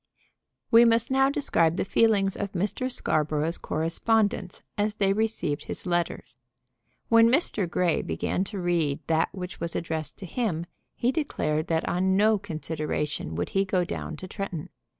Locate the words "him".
10.25-10.65